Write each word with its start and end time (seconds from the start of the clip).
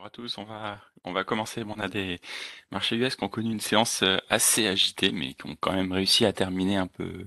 Bonjour 0.00 0.06
à 0.06 0.10
tous, 0.10 0.38
on 0.38 0.44
va, 0.44 0.80
on 1.04 1.12
va 1.12 1.24
commencer. 1.24 1.62
On 1.62 1.78
a 1.78 1.86
des 1.86 2.22
marchés 2.70 2.96
US 2.96 3.16
qui 3.16 3.24
ont 3.24 3.28
connu 3.28 3.52
une 3.52 3.60
séance 3.60 4.02
euh, 4.02 4.16
assez 4.30 4.66
agitée, 4.66 5.12
mais 5.12 5.34
qui 5.34 5.46
ont 5.46 5.56
quand 5.60 5.74
même 5.74 5.92
réussi 5.92 6.24
à 6.24 6.32
terminer 6.32 6.76
un 6.78 6.86
peu 6.86 7.26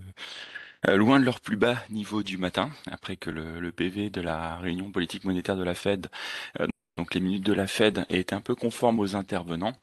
euh, 0.88 0.96
loin 0.96 1.20
de 1.20 1.24
leur 1.24 1.40
plus 1.40 1.56
bas 1.56 1.78
niveau 1.92 2.24
du 2.24 2.40
matin, 2.40 2.72
après 2.90 3.16
que 3.16 3.30
le, 3.30 3.72
PV 3.72 4.10
de 4.10 4.22
la 4.22 4.58
réunion 4.58 4.92
politique 4.92 5.24
monétaire 5.24 5.56
de 5.56 5.64
la 5.64 5.76
Fed, 5.76 6.10
euh, 6.60 6.66
donc 6.98 7.14
les 7.14 7.20
minutes 7.20 7.46
de 7.46 7.54
la 7.54 7.68
Fed, 7.68 8.08
été 8.10 8.34
un 8.34 8.42
peu 8.42 8.56
conforme 8.56 9.00
aux 9.00 9.16
intervenants. 9.16 9.74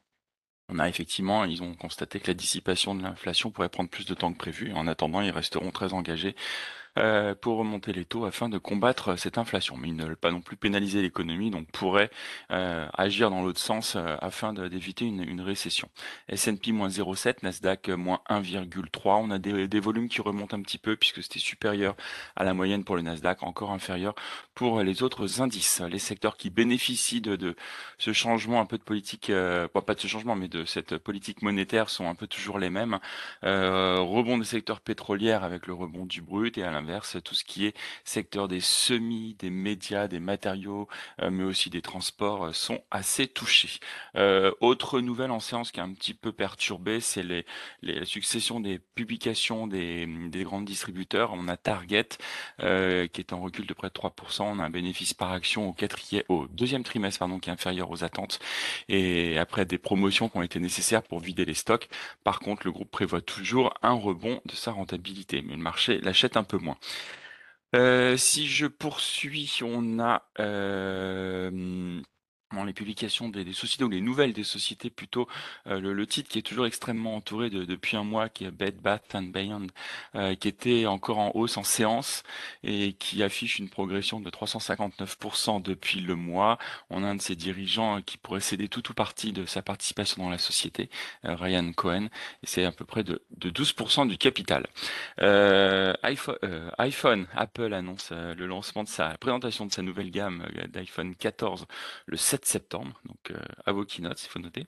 On 0.67 0.77
a 0.77 0.89
effectivement, 0.89 1.45
ils 1.45 1.63
ont 1.63 1.75
constaté 1.75 2.19
que 2.19 2.27
la 2.27 2.33
dissipation 2.33 2.93
de 2.93 3.03
l'inflation 3.03 3.51
pourrait 3.51 3.69
prendre 3.69 3.89
plus 3.89 4.05
de 4.05 4.13
temps 4.15 4.33
que 4.33 4.37
prévu. 4.37 4.73
En 4.73 4.85
attendant, 4.87 5.21
ils 5.21 5.31
resteront 5.31 5.71
très 5.71 5.93
engagés 5.93 6.35
euh, 6.99 7.35
pour 7.35 7.57
remonter 7.57 7.93
les 7.93 8.05
taux 8.05 8.25
afin 8.25 8.49
de 8.49 8.57
combattre 8.57 9.17
cette 9.17 9.37
inflation. 9.37 9.77
Mais 9.77 9.89
ils 9.89 9.95
ne 9.95 10.03
veulent 10.03 10.17
pas 10.17 10.31
non 10.31 10.41
plus 10.41 10.57
pénaliser 10.57 11.01
l'économie, 11.01 11.49
donc 11.49 11.69
pourraient 11.71 12.09
euh, 12.51 12.87
agir 12.93 13.29
dans 13.29 13.41
l'autre 13.41 13.59
sens 13.59 13.95
euh, 13.95 14.15
afin 14.19 14.53
d'éviter 14.53 15.05
une, 15.05 15.23
une, 15.23 15.41
récession. 15.41 15.89
S&P 16.27 16.71
moins 16.71 16.89
0,7, 16.89 17.37
Nasdaq 17.43 17.89
moins 17.89 18.21
1,3. 18.29 19.21
On 19.23 19.31
a 19.31 19.39
des, 19.39 19.67
des, 19.67 19.79
volumes 19.79 20.09
qui 20.09 20.21
remontent 20.21 20.55
un 20.55 20.61
petit 20.61 20.77
peu 20.77 20.95
puisque 20.95 21.23
c'était 21.23 21.39
supérieur 21.39 21.95
à 22.35 22.43
la 22.43 22.53
moyenne 22.53 22.83
pour 22.83 22.95
le 22.95 23.01
Nasdaq, 23.01 23.43
encore 23.43 23.71
inférieur 23.71 24.13
pour 24.53 24.81
les 24.81 25.03
autres 25.03 25.41
indices. 25.41 25.81
Les 25.81 25.99
secteurs 25.99 26.37
qui 26.37 26.49
bénéficient 26.49 27.21
de, 27.21 27.35
de 27.35 27.55
ce 27.97 28.13
changement 28.13 28.61
un 28.61 28.65
peu 28.65 28.77
de 28.77 28.83
politique, 28.83 29.29
euh, 29.29 29.67
pas 29.67 29.95
de 29.95 29.99
ce 29.99 30.07
changement, 30.07 30.35
mais 30.35 30.47
de 30.47 30.65
cette 30.65 30.97
politique 30.97 31.41
monétaire 31.41 31.89
sont 31.89 32.07
un 32.07 32.15
peu 32.15 32.27
toujours 32.27 32.59
les 32.59 32.69
mêmes. 32.69 32.99
Euh, 33.43 33.99
rebond 33.99 34.37
des 34.37 34.45
secteurs 34.45 34.81
pétroliers 34.81 35.31
avec 35.31 35.67
le 35.67 35.73
rebond 35.73 36.05
du 36.05 36.21
brut 36.21 36.57
et 36.57 36.63
à 36.63 36.71
tout 37.23 37.35
ce 37.35 37.43
qui 37.43 37.65
est 37.65 37.75
secteur 38.03 38.47
des 38.47 38.59
semis, 38.59 39.35
des 39.39 39.49
médias, 39.49 40.07
des 40.07 40.19
matériaux, 40.19 40.87
euh, 41.21 41.29
mais 41.29 41.43
aussi 41.43 41.69
des 41.69 41.81
transports 41.81 42.45
euh, 42.45 42.53
sont 42.53 42.81
assez 42.91 43.27
touchés. 43.27 43.79
Euh, 44.15 44.51
autre 44.59 45.01
nouvelle 45.01 45.31
en 45.31 45.39
séance 45.39 45.71
qui 45.71 45.79
est 45.79 45.83
un 45.83 45.93
petit 45.93 46.13
peu 46.13 46.31
perturbée, 46.31 46.99
c'est 46.99 47.23
les, 47.23 47.45
les 47.81 48.05
successions 48.05 48.59
des 48.59 48.79
publications 48.79 49.67
des, 49.67 50.05
des 50.29 50.43
grands 50.43 50.61
distributeurs. 50.61 51.31
On 51.33 51.47
a 51.47 51.57
Target 51.57 52.09
qui 52.59 52.65
est 53.21 53.33
en 53.33 53.41
recul 53.41 53.65
de 53.65 53.73
près 53.73 53.87
de 53.87 53.93
3%. 53.93 54.43
On 54.43 54.59
a 54.59 54.63
un 54.63 54.69
bénéfice 54.69 55.13
par 55.13 55.31
action 55.31 55.69
au, 55.69 55.73
quatrième, 55.73 56.23
au 56.29 56.47
deuxième 56.47 56.83
trimestre 56.83 57.25
qui 57.41 57.49
est 57.49 57.53
inférieur 57.53 57.89
aux 57.91 58.03
attentes. 58.03 58.39
Et 58.89 59.37
après 59.37 59.65
des 59.65 59.77
promotions 59.77 60.29
qui 60.29 60.37
ont 60.37 60.41
été 60.41 60.59
nécessaires 60.59 61.03
pour 61.03 61.19
vider 61.19 61.45
les 61.45 61.53
stocks. 61.53 61.89
Par 62.23 62.39
contre, 62.39 62.65
le 62.65 62.71
groupe 62.71 62.91
prévoit 62.91 63.21
toujours 63.21 63.73
un 63.81 63.93
rebond 63.93 64.41
de 64.45 64.55
sa 64.55 64.71
rentabilité. 64.71 65.41
Mais 65.41 65.55
le 65.55 65.61
marché 65.61 65.99
l'achète 66.01 66.37
un 66.37 66.43
peu 66.43 66.57
moins. 66.57 66.70
Euh, 67.73 68.17
si 68.17 68.47
je 68.47 68.67
poursuis, 68.67 69.59
on 69.63 69.99
a 69.99 70.29
euh, 70.39 72.01
les 72.65 72.73
publications 72.73 73.29
des, 73.29 73.43
des, 73.43 73.53
sociétés 73.53 73.83
ou 73.83 73.89
les 73.89 74.01
nouvelles 74.01 74.33
des 74.33 74.43
sociétés 74.43 74.89
plutôt 74.89 75.27
euh, 75.67 75.79
le, 75.79 75.93
le, 75.93 76.07
titre 76.07 76.29
qui 76.29 76.39
est 76.39 76.43
toujours 76.43 76.65
extrêmement 76.65 77.15
entouré 77.15 77.49
de, 77.49 77.63
depuis 77.63 77.97
un 77.97 78.03
mois 78.03 78.29
qui 78.29 78.45
est 78.45 78.51
Bed 78.51 78.75
Bath 78.81 79.15
and 79.15 79.23
Beyond 79.23 79.67
euh, 80.15 80.35
qui 80.35 80.47
était 80.47 80.85
encore 80.85 81.19
en 81.19 81.31
hausse 81.33 81.57
en 81.57 81.63
séance 81.63 82.23
et 82.63 82.93
qui 82.93 83.23
affiche 83.23 83.59
une 83.59 83.69
progression 83.69 84.19
de 84.19 84.29
359% 84.29 85.61
depuis 85.61 86.01
le 86.01 86.15
mois. 86.15 86.57
On 86.89 87.03
a 87.03 87.07
un 87.07 87.15
de 87.15 87.21
ses 87.21 87.35
dirigeants 87.35 88.01
qui 88.01 88.17
pourrait 88.17 88.41
céder 88.41 88.67
tout 88.67 88.89
ou 88.91 88.93
partie 88.93 89.31
de 89.31 89.45
sa 89.45 89.61
participation 89.61 90.23
dans 90.23 90.29
la 90.29 90.37
société 90.37 90.89
euh, 91.25 91.35
Ryan 91.35 91.71
Cohen 91.73 92.07
et 92.43 92.47
c'est 92.47 92.65
à 92.65 92.71
peu 92.71 92.85
près 92.85 93.03
de, 93.03 93.21
de 93.37 93.49
12% 93.49 94.07
du 94.07 94.17
capital. 94.17 94.67
Euh, 95.21 95.93
iPhone, 96.03 96.37
euh, 96.43 96.69
iPhone, 96.77 97.27
Apple 97.33 97.73
annonce 97.73 98.11
le 98.11 98.45
lancement 98.45 98.83
de 98.83 98.89
sa 98.89 99.17
présentation 99.17 99.65
de 99.65 99.71
sa 99.71 99.81
nouvelle 99.81 100.11
gamme 100.11 100.45
d'iPhone 100.69 101.15
14 101.15 101.65
le 102.05 102.17
7 102.17 102.40
septembre, 102.45 102.99
donc 103.05 103.31
euh, 103.31 103.39
à 103.65 103.71
vos 103.71 103.85
keynotes, 103.85 104.23
il 104.23 104.27
faut 104.29 104.39
noter. 104.39 104.65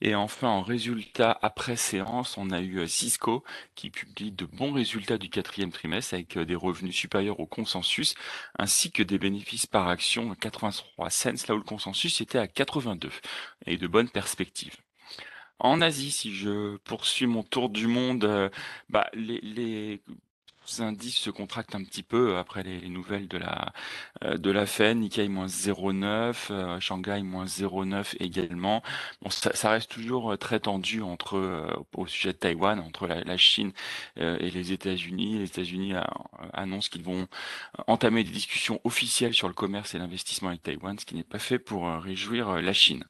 Et 0.00 0.14
enfin, 0.14 0.48
en 0.48 0.62
résultat 0.62 1.38
après 1.42 1.76
séance, 1.76 2.36
on 2.38 2.50
a 2.50 2.60
eu 2.60 2.80
euh, 2.80 2.86
Cisco 2.86 3.44
qui 3.74 3.90
publie 3.90 4.32
de 4.32 4.46
bons 4.46 4.72
résultats 4.72 5.18
du 5.18 5.30
quatrième 5.30 5.72
trimestre 5.72 6.14
avec 6.14 6.36
euh, 6.36 6.44
des 6.44 6.54
revenus 6.54 6.94
supérieurs 6.94 7.40
au 7.40 7.46
consensus, 7.46 8.14
ainsi 8.58 8.90
que 8.92 9.02
des 9.02 9.18
bénéfices 9.18 9.66
par 9.66 9.88
action 9.88 10.32
à 10.32 10.36
83 10.36 11.10
cents, 11.10 11.30
là 11.48 11.54
où 11.54 11.58
le 11.58 11.64
consensus 11.64 12.20
était 12.20 12.38
à 12.38 12.48
82, 12.48 13.10
et 13.66 13.76
de 13.76 13.86
bonnes 13.86 14.10
perspectives. 14.10 14.76
En 15.58 15.80
Asie, 15.80 16.10
si 16.10 16.34
je 16.34 16.76
poursuis 16.78 17.26
mon 17.26 17.42
tour 17.42 17.70
du 17.70 17.86
monde, 17.86 18.50
bah, 18.88 19.08
les, 19.14 19.40
les 19.40 20.02
indices 20.78 21.16
se 21.16 21.30
contractent 21.30 21.74
un 21.74 21.84
petit 21.84 22.02
peu 22.02 22.36
après 22.36 22.62
les, 22.62 22.80
les 22.80 22.88
nouvelles 22.88 23.28
de 23.28 23.38
la 23.38 23.72
euh, 24.24 24.38
de 24.38 24.50
la 24.50 24.66
Fed, 24.66 24.96
Nikkei 24.96 25.28
moins 25.28 25.46
0,9, 25.46 26.34
euh, 26.50 26.80
Shanghai 26.80 27.22
moins 27.22 27.44
0,9 27.46 28.16
également. 28.20 28.82
Bon, 29.22 29.30
ça, 29.30 29.54
ça, 29.54 29.70
reste 29.70 29.90
toujours 29.90 30.32
euh, 30.32 30.36
très 30.36 30.60
tendu 30.60 31.02
entre 31.02 31.36
euh, 31.36 31.66
au 31.96 32.06
sujet 32.06 32.32
de 32.32 32.38
Taïwan, 32.38 32.78
entre 32.80 33.06
la, 33.06 33.22
la 33.22 33.36
Chine 33.36 33.72
euh, 34.18 34.36
et 34.40 34.50
les 34.50 34.72
États-Unis. 34.72 35.38
Les 35.38 35.44
États-Unis 35.44 35.94
annoncent 36.52 36.88
qu'ils 36.90 37.02
vont 37.04 37.26
entamer 37.86 38.24
des 38.24 38.30
discussions 38.30 38.80
officielles 38.84 39.34
sur 39.34 39.48
le 39.48 39.54
commerce 39.54 39.94
et 39.94 39.98
l'investissement 39.98 40.48
avec 40.48 40.62
Taïwan, 40.62 40.98
ce 40.98 41.04
qui 41.04 41.14
n'est 41.14 41.22
pas 41.24 41.38
fait 41.38 41.58
pour 41.58 41.86
réjouir 41.88 42.60
la 42.62 42.72
Chine. 42.72 43.04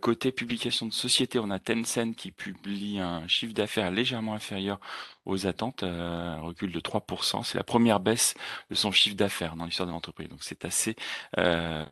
côté 0.00 0.32
publication 0.32 0.86
de 0.86 0.92
société, 0.92 1.38
on 1.38 1.50
a 1.50 1.58
Tencent 1.58 2.14
qui 2.16 2.30
publie 2.30 2.98
un 2.98 3.26
chiffre 3.28 3.54
d'affaires 3.54 3.90
légèrement 3.90 4.34
inférieur 4.34 4.80
aux 5.26 5.46
attentes, 5.46 5.82
euh, 5.82 6.36
recul 6.40 6.69
de 6.72 6.80
3%. 6.80 7.44
C'est 7.44 7.58
la 7.58 7.64
première 7.64 8.00
baisse 8.00 8.34
de 8.70 8.74
son 8.74 8.92
chiffre 8.92 9.16
d'affaires 9.16 9.56
dans 9.56 9.64
l'histoire 9.64 9.86
de 9.86 9.92
l'entreprise. 9.92 10.28
Donc 10.28 10.42
c'est 10.42 10.64
assez 10.64 10.96
euh, 11.38 11.84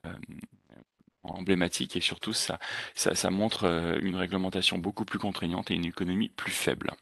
emblématique 1.22 1.96
et 1.96 2.00
surtout 2.00 2.32
ça, 2.32 2.58
ça, 2.94 3.14
ça 3.14 3.30
montre 3.30 3.64
euh, 3.64 3.98
une 4.02 4.16
réglementation 4.16 4.78
beaucoup 4.78 5.04
plus 5.04 5.18
contraignante 5.18 5.70
et 5.70 5.74
une 5.74 5.84
économie 5.84 6.28
plus 6.30 6.52
faible. 6.52 6.92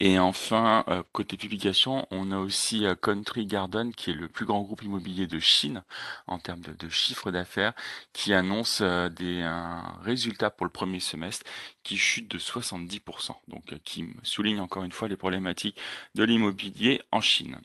Et 0.00 0.18
enfin, 0.18 0.84
euh, 0.88 1.02
côté 1.12 1.36
publication, 1.36 2.06
on 2.10 2.32
a 2.32 2.38
aussi 2.38 2.84
euh, 2.84 2.94
Country 2.96 3.46
Garden, 3.46 3.92
qui 3.94 4.10
est 4.10 4.14
le 4.14 4.28
plus 4.28 4.44
grand 4.44 4.60
groupe 4.62 4.82
immobilier 4.82 5.26
de 5.28 5.38
Chine 5.38 5.84
en 6.26 6.38
termes 6.38 6.60
de, 6.60 6.88
chiffre 6.88 7.30
d'affaires, 7.30 7.72
qui 8.12 8.34
annonce 8.34 8.80
euh, 8.82 9.08
des, 9.08 9.42
un 9.42 9.96
résultat 10.02 10.50
pour 10.50 10.66
le 10.66 10.72
premier 10.72 11.00
semestre 11.00 11.46
qui 11.84 11.96
chute 11.96 12.28
de 12.30 12.38
70%. 12.38 13.36
Donc, 13.48 13.78
qui 13.84 14.06
souligne 14.24 14.60
encore 14.60 14.82
une 14.84 14.92
fois 14.92 15.08
les 15.08 15.16
problématiques 15.16 15.80
de 16.14 16.24
l'immobilier 16.24 17.00
en 17.12 17.20
Chine. 17.20 17.60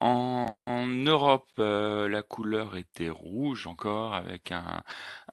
En, 0.00 0.56
en 0.66 0.86
Europe, 0.88 1.46
euh, 1.60 2.08
la 2.08 2.22
couleur 2.24 2.76
était 2.76 3.08
rouge 3.08 3.68
encore, 3.68 4.14
avec 4.14 4.50
un, 4.50 4.82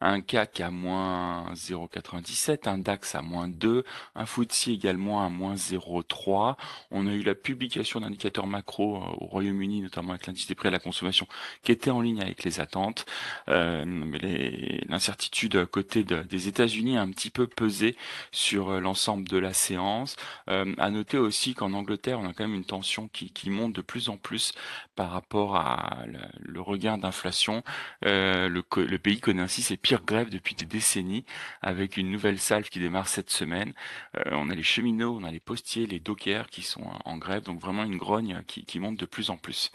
un 0.01 0.21
CAC 0.21 0.61
à 0.61 0.71
moins 0.71 1.53
0,97, 1.53 2.67
un 2.67 2.77
DAX 2.77 3.15
à 3.15 3.21
moins 3.21 3.47
2, 3.47 3.83
un 4.15 4.25
FTSE 4.25 4.69
également 4.69 5.25
à 5.25 5.29
moins 5.29 5.55
0,3. 5.55 6.55
On 6.91 7.07
a 7.07 7.11
eu 7.11 7.21
la 7.21 7.35
publication 7.35 7.99
d'indicateurs 7.99 8.47
macro 8.47 8.97
euh, 8.97 9.07
au 9.19 9.25
Royaume-Uni, 9.25 9.81
notamment 9.81 10.11
avec 10.11 10.27
l'indice 10.27 10.47
des 10.47 10.55
prix 10.55 10.69
à 10.69 10.71
la 10.71 10.79
consommation, 10.79 11.27
qui 11.63 11.71
était 11.71 11.91
en 11.91 12.01
ligne 12.01 12.21
avec 12.21 12.43
les 12.43 12.59
attentes. 12.59 13.05
Euh, 13.49 13.83
mais 13.85 14.81
l'incertitude 14.87 15.65
côté 15.65 16.03
de, 16.03 16.21
des 16.23 16.47
États-Unis 16.47 16.97
a 16.97 17.01
un 17.01 17.11
petit 17.11 17.29
peu 17.29 17.47
pesé 17.47 17.95
sur 18.31 18.69
euh, 18.69 18.79
l'ensemble 18.79 19.27
de 19.27 19.37
la 19.37 19.53
séance. 19.53 20.16
Euh, 20.49 20.73
à 20.77 20.89
noter 20.89 21.17
aussi 21.17 21.53
qu'en 21.53 21.73
Angleterre, 21.73 22.19
on 22.19 22.27
a 22.27 22.33
quand 22.33 22.43
même 22.43 22.55
une 22.55 22.66
tension 22.66 23.07
qui, 23.07 23.31
qui 23.31 23.49
monte 23.49 23.73
de 23.73 23.81
plus 23.81 24.09
en 24.09 24.17
plus 24.17 24.53
par 24.95 25.11
rapport 25.11 25.55
à 25.55 26.03
le, 26.07 26.19
le 26.41 26.61
regain 26.61 26.97
d'inflation. 26.97 27.63
Euh, 28.05 28.49
le, 28.49 28.63
le, 28.75 28.99
pays 28.99 29.19
connaît 29.19 29.41
ainsi 29.41 29.61
ses 29.61 29.77
pires 29.77 29.88
grèves 29.97 30.29
depuis 30.29 30.55
des 30.55 30.66
décennies, 30.66 31.25
avec 31.61 31.97
une 31.97 32.11
nouvelle 32.11 32.39
salve 32.39 32.69
qui 32.69 32.79
démarre 32.79 33.07
cette 33.07 33.29
semaine. 33.29 33.73
Euh, 34.17 34.31
on 34.31 34.50
a 34.50 34.55
les 34.55 34.63
cheminots, 34.63 35.17
on 35.19 35.23
a 35.23 35.31
les 35.31 35.39
postiers, 35.39 35.88
les 35.88 36.00
dockers 36.00 36.50
qui 36.50 36.61
sont 36.61 36.83
en 37.05 37.17
grève, 37.17 37.44
donc 37.44 37.59
vraiment 37.59 37.83
une 37.83 37.97
grogne 37.97 38.41
qui, 38.47 38.79
monte 38.79 38.97
de 38.97 39.05
plus 39.05 39.29
en 39.29 39.38
plus. 39.38 39.72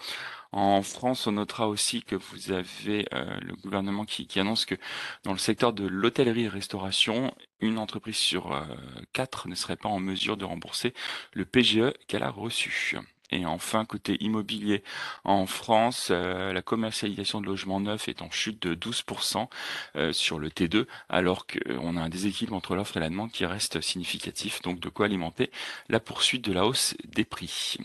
En 0.53 0.83
France, 0.83 1.27
on 1.27 1.33
notera 1.33 1.69
aussi 1.69 2.03
que 2.03 2.15
vous 2.15 2.53
avez 2.53 3.07
euh, 3.13 3.39
le 3.41 3.57
gouvernement 3.57 4.05
qui, 4.05 4.29
annonce 4.39 4.65
que 4.65 4.77
dans 5.25 5.33
le 5.33 5.39
secteur 5.39 5.73
de 5.73 5.87
l'hôtellerie-restauration, 5.87 7.35
une 7.61 7.79
entreprise 7.79 8.17
sur 8.17 8.53
euh, 8.53 8.63
quatre 9.13 9.49
ne 9.49 9.55
serait 9.55 9.77
pas 9.77 9.89
en 9.89 10.01
mesure 10.01 10.37
de 10.37 10.45
rembourser 10.45 10.95
le 11.33 11.45
PGE 11.45 11.93
qu'elle 12.07 12.23
a 12.23 12.31
reçu. 12.31 12.97
Et 13.31 13.47
enfin, 13.47 13.85
côté 13.85 14.17
immobilier, 14.21 14.85
en 15.25 15.47
France, 15.47 16.09
euh, 16.11 16.53
la 16.53 16.63
commercialisation 16.63 17.41
de 17.41 17.47
logements 17.47 17.81
neufs 17.81 18.09
est 18.09 18.23
en 18.23 18.31
chute 18.31 18.63
de 18.63 18.75
12% 18.75 19.49
euh, 19.97 20.13
sur 20.13 20.39
le 20.39 20.51
T2, 20.51 20.87
alors 21.09 21.47
qu'on 21.47 21.97
a 21.97 22.01
un 22.01 22.09
déséquilibre 22.09 22.55
entre 22.55 22.77
l'offre 22.77 22.97
et 22.97 23.01
la 23.01 23.09
demande 23.09 23.33
qui 23.33 23.47
reste 23.47 23.81
significatif, 23.81 24.63
donc 24.63 24.79
de 24.81 24.89
quoi 24.89 25.07
alimenter 25.07 25.51
la 25.89 26.01
poursuite 26.01 26.45
de 26.45 26.53
la 26.53 26.67
hausse 26.67 26.95
des 27.05 27.25
prix. 27.25 27.79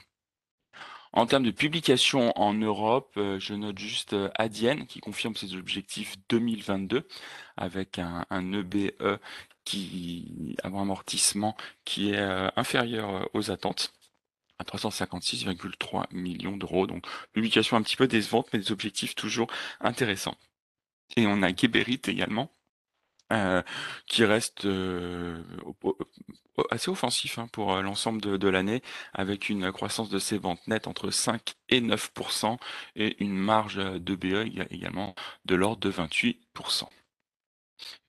En 1.11 1.25
termes 1.25 1.43
de 1.43 1.51
publication 1.51 2.31
en 2.39 2.53
Europe, 2.53 3.13
euh, 3.17 3.39
je 3.39 3.55
note 3.55 3.79
juste 3.79 4.13
euh, 4.13 4.29
Adyen 4.35 4.85
qui 4.85 4.99
confirme 4.99 5.35
ses 5.35 5.55
objectifs 5.55 6.15
2022 6.29 7.07
avec 7.57 7.97
un, 7.97 8.25
un 8.29 8.53
EBE 8.53 9.19
qui 9.65 10.55
avant 10.63 10.81
amortissement 10.81 11.55
qui 11.85 12.11
est 12.11 12.19
euh, 12.19 12.49
inférieur 12.55 13.27
aux 13.33 13.51
attentes 13.51 13.93
à 14.59 14.63
356,3 14.63 16.05
millions 16.11 16.57
d'euros. 16.57 16.87
Donc 16.87 17.05
publication 17.33 17.77
un 17.77 17.81
petit 17.81 17.95
peu 17.95 18.07
décevante, 18.07 18.47
mais 18.53 18.59
des 18.59 18.71
objectifs 18.71 19.15
toujours 19.15 19.49
intéressants. 19.81 20.37
Et 21.17 21.27
on 21.27 21.41
a 21.43 21.55
Geberit 21.55 22.01
également, 22.07 22.51
euh, 23.31 23.61
qui 24.07 24.25
reste 24.25 24.65
euh, 24.65 25.43
assez 26.71 26.89
offensif 26.89 27.37
hein, 27.37 27.47
pour 27.51 27.73
euh, 27.73 27.81
l'ensemble 27.83 28.21
de, 28.21 28.37
de 28.37 28.47
l'année, 28.47 28.81
avec 29.13 29.49
une 29.49 29.71
croissance 29.71 30.09
de 30.09 30.17
ses 30.17 30.39
ventes 30.39 30.67
nettes 30.67 30.87
entre 30.87 31.11
5 31.11 31.53
et 31.69 31.79
9% 31.79 32.57
et 32.95 33.23
une 33.23 33.35
marge 33.37 33.75
de 33.77 34.15
BE 34.15 34.49
également 34.71 35.13
de 35.45 35.55
l'ordre 35.55 35.79
de 35.79 35.91
28%. 35.91 36.89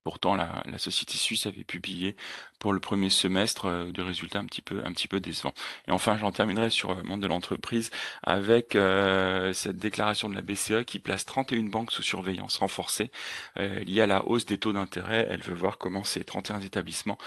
Pourtant, 0.02 0.34
la, 0.34 0.62
société 0.78 1.18
suisse 1.18 1.46
avait 1.46 1.64
publié 1.64 2.16
pour 2.58 2.72
le 2.72 2.80
premier 2.80 3.10
semestre 3.10 3.66
euh, 3.66 3.92
des 3.92 4.02
résultats 4.02 4.38
un 4.38 4.46
petit 4.46 4.62
peu, 4.62 5.20
décevants. 5.20 5.52
Et 5.86 5.90
enfin, 5.90 6.16
j'en 6.16 6.32
terminerai 6.32 6.70
sur 6.70 6.94
le 6.94 7.02
monde 7.02 7.20
de 7.20 7.26
l'entreprise 7.26 7.90
avec 8.22 8.76
euh, 8.76 9.52
cette 9.52 9.76
déclaration 9.76 10.28
de 10.28 10.34
la 10.34 10.40
BCE 10.42 10.84
qui 10.86 10.98
place 10.98 11.26
31 11.26 11.64
banques 11.64 11.92
sous 11.92 12.02
surveillance 12.02 12.56
renforcée 12.58 13.10
euh, 13.58 13.80
liée 13.80 14.00
à 14.00 14.06
la 14.06 14.24
hausse 14.26 14.46
des 14.46 14.58
taux 14.58 14.72
d'intérêt. 14.72 15.26
Elle 15.30 15.42
veut 15.42 15.54
voir 15.54 15.78
comment 15.78 16.04
ces 16.04 16.24
31 16.24 16.60
établissements 16.60 17.18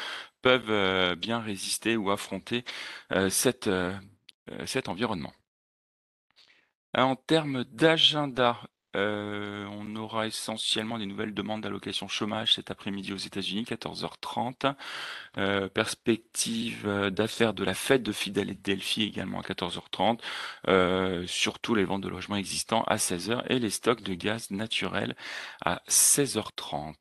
peuvent 0.44 0.70
euh, 0.70 1.16
bien 1.16 1.40
résister 1.40 1.98
ou 1.98 2.12
affronter 2.12 2.64
euh, 3.12 3.30
euh, 3.68 4.00
cet 4.68 4.90
environnement. 4.90 5.34
En 6.96 7.16
termes 7.16 7.64
d'agenda, 7.64 8.60
euh, 8.96 9.66
on 9.72 9.96
aura 9.96 10.28
essentiellement 10.28 10.98
des 10.98 11.06
nouvelles 11.06 11.34
demandes 11.34 11.62
d'allocation 11.62 12.08
chômage 12.08 12.54
cet 12.54 12.72
après-midi 12.72 13.14
aux 13.14 13.18
États-Unis, 13.18 13.64
14h30. 13.64 14.76
Euh, 15.38 15.68
perspective 15.68 16.84
euh, 16.88 17.10
d'affaires 17.10 17.54
de 17.54 17.64
la 17.64 17.74
fête 17.74 18.04
de 18.04 18.12
Philadelphie 18.12 19.04
également 19.04 19.40
à 19.40 19.44
14h30. 19.44 20.20
Euh, 20.68 21.26
surtout 21.28 21.76
les 21.76 21.86
ventes 21.86 22.02
de 22.02 22.10
logements 22.10 22.36
existants 22.36 22.84
à 22.84 22.98
16h 22.98 23.44
et 23.50 23.60
les 23.60 23.70
stocks 23.72 24.04
de 24.04 24.14
gaz 24.14 24.52
naturel 24.52 25.16
à 25.66 25.82
16h30. 25.90 26.94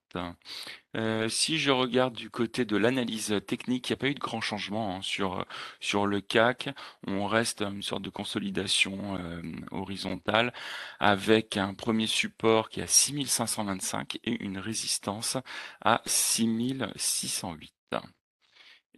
Euh, 0.96 1.28
si 1.28 1.58
je 1.58 1.70
regarde 1.70 2.14
du 2.14 2.30
côté 2.30 2.64
de 2.64 2.76
l'analyse 2.76 3.34
technique, 3.46 3.88
il 3.88 3.92
n'y 3.92 3.94
a 3.94 3.96
pas 3.96 4.08
eu 4.08 4.14
de 4.14 4.20
grand 4.20 4.40
changement 4.40 4.96
hein, 4.96 5.02
sur, 5.02 5.44
sur 5.80 6.06
le 6.06 6.20
CAC. 6.20 6.70
On 7.06 7.26
reste 7.26 7.62
une 7.62 7.82
sorte 7.82 8.02
de 8.02 8.10
consolidation 8.10 9.16
euh, 9.18 9.42
horizontale 9.70 10.52
avec 11.00 11.56
un 11.56 11.74
premier 11.74 12.06
support 12.06 12.68
qui 12.68 12.80
est 12.80 12.84
à 12.84 12.86
6525 12.86 14.18
et 14.24 14.42
une 14.44 14.58
résistance 14.58 15.36
à 15.80 16.02
6608. 16.06 17.72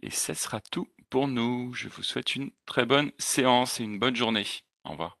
Et 0.01 0.09
ce 0.11 0.33
sera 0.33 0.61
tout 0.61 0.89
pour 1.09 1.27
nous. 1.27 1.73
Je 1.73 1.87
vous 1.89 2.03
souhaite 2.03 2.35
une 2.35 2.51
très 2.65 2.85
bonne 2.85 3.11
séance 3.17 3.79
et 3.79 3.83
une 3.83 3.99
bonne 3.99 4.15
journée. 4.15 4.45
Au 4.83 4.91
revoir. 4.91 5.17